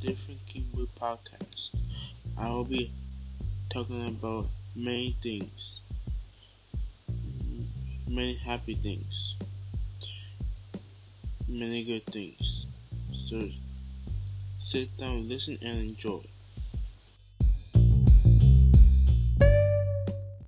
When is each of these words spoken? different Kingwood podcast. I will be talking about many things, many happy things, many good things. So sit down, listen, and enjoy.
different 0.00 0.40
Kingwood 0.46 0.88
podcast. 1.00 1.70
I 2.36 2.48
will 2.50 2.64
be 2.64 2.92
talking 3.70 4.06
about 4.06 4.46
many 4.76 5.16
things, 5.22 5.80
many 8.06 8.36
happy 8.36 8.76
things, 8.76 9.34
many 11.48 11.84
good 11.84 12.06
things. 12.06 12.66
So 13.28 13.40
sit 14.64 14.96
down, 14.98 15.28
listen, 15.28 15.58
and 15.62 15.80
enjoy. 15.80 16.22